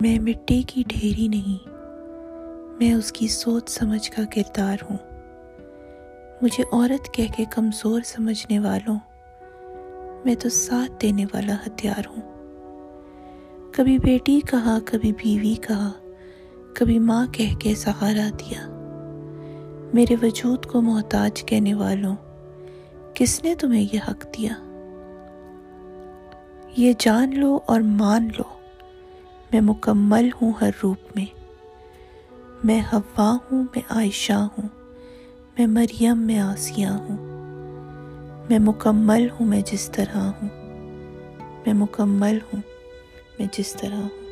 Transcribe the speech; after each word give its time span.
میں 0.00 0.18
مٹی 0.18 0.62
کی 0.62 0.82
ڈھیری 0.86 1.28
نہیں، 1.28 1.68
میں 2.78 2.94
اس 2.94 3.12
کی 3.12 3.28
سوچ 3.28 3.68
سمجھ 3.68 4.10
کا 4.10 4.22
کردار 4.34 4.76
ہوں۔ 4.90 4.96
مجھے 6.42 6.64
عورت 6.72 7.14
کہہ 7.14 7.36
کے 7.36 7.44
کمزور 7.50 8.00
سمجھنے 8.04 8.58
والوں، 8.58 8.98
میں 10.24 10.34
تو 10.34 10.48
ساتھ 10.48 10.92
دینے 11.02 11.24
والا 11.34 11.54
ہتھیار 11.66 12.06
ہوں۔ 12.06 12.32
کبھی 13.72 13.98
بیٹی 13.98 14.40
کہا، 14.50 14.78
کبھی 14.84 15.12
بیوی 15.12 15.54
کہا، 15.54 15.90
کبھی 16.74 16.98
ماں 16.98 17.26
کہہ 17.26 17.56
کے 17.56 17.74
سہارا 17.74 18.28
دیا۔ 18.40 18.68
میرے 19.94 20.16
وجود 20.22 20.66
کو 20.66 20.80
محتاج 20.80 21.44
کہنے 21.44 21.74
والوں، 21.74 22.16
کس 23.14 23.44
نے 23.44 23.54
تمہیں 23.54 23.86
یہ 23.92 23.98
حق 24.10 24.26
دیا؟ 24.38 24.52
یہ 26.76 26.92
جان 26.98 27.40
لو 27.40 27.58
اور 27.66 27.80
مان 27.80 28.28
لو۔ 28.38 28.55
میں 29.56 29.62
مکمل 29.62 30.28
ہوں 30.42 30.52
ہر 30.60 30.70
روپ 30.82 30.98
میں۔ 31.14 31.24
میں 32.64 32.80
ہوا 32.92 33.36
ہوں، 33.52 33.62
میں 33.62 33.82
عائشہ 33.90 34.32
ہوں، 34.32 34.68
میں 35.58 35.66
مریم، 35.66 36.18
میں 36.18 36.38
آسیہ 36.38 36.86
ہوں۔ 36.86 37.16
میں 38.50 38.58
مکمل 38.58 39.28
ہوں، 39.30 39.46
میں 39.46 39.62
جس 39.72 39.90
طرح 39.90 40.16
ہوں۔ 40.16 40.48
میں 41.66 41.74
مکمل 41.74 42.38
ہوں، 42.52 42.60
میں 43.38 43.46
جس 43.52 43.72
طرح 43.72 43.96
ہوں۔ 43.96 44.25